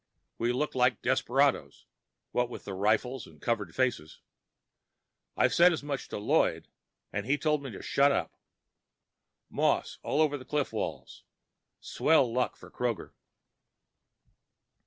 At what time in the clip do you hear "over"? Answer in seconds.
10.19-10.39